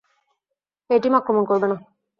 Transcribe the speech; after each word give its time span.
এ 0.89 0.95
team 1.01 1.13
আক্রমণ 1.19 1.43
করবে 1.49 1.67
না। 1.71 1.77